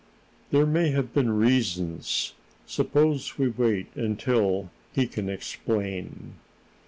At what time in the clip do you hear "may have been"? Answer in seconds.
0.65-1.31